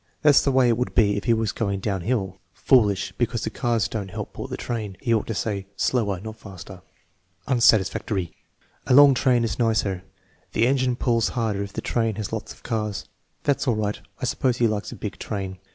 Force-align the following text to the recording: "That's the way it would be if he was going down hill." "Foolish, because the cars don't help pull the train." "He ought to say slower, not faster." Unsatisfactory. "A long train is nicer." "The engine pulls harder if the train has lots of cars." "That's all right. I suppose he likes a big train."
"That's 0.23 0.41
the 0.43 0.51
way 0.51 0.67
it 0.67 0.79
would 0.79 0.95
be 0.95 1.15
if 1.15 1.25
he 1.25 1.33
was 1.35 1.51
going 1.51 1.79
down 1.79 2.01
hill." 2.01 2.39
"Foolish, 2.55 3.13
because 3.19 3.43
the 3.43 3.51
cars 3.51 3.87
don't 3.87 4.09
help 4.09 4.33
pull 4.33 4.47
the 4.47 4.57
train." 4.57 4.97
"He 4.99 5.13
ought 5.13 5.27
to 5.27 5.35
say 5.35 5.67
slower, 5.75 6.19
not 6.19 6.39
faster." 6.39 6.81
Unsatisfactory. 7.45 8.33
"A 8.87 8.95
long 8.95 9.13
train 9.13 9.43
is 9.43 9.59
nicer." 9.59 10.03
"The 10.53 10.65
engine 10.65 10.95
pulls 10.95 11.29
harder 11.37 11.61
if 11.61 11.73
the 11.73 11.81
train 11.81 12.15
has 12.15 12.33
lots 12.33 12.51
of 12.51 12.63
cars." 12.63 13.05
"That's 13.43 13.67
all 13.67 13.75
right. 13.75 13.99
I 14.19 14.25
suppose 14.25 14.57
he 14.57 14.67
likes 14.67 14.91
a 14.91 14.95
big 14.95 15.19
train." 15.19 15.59